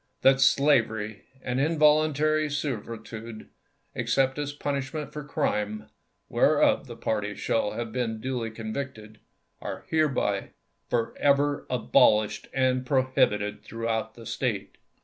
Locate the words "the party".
6.87-7.35